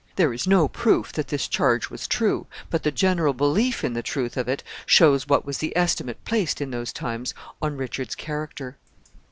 [0.15, 4.01] There is no proof that this charge was true, but the general belief in the
[4.01, 8.77] truth of it shows what was the estimate placed, in those times, on Richard's character.